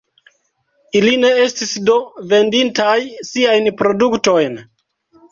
[0.99, 1.97] Ili ne estis do
[2.31, 2.95] vendintaj
[3.27, 4.57] siajn produktojn?